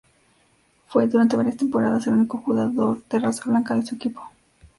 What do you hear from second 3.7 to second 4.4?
de su equipo.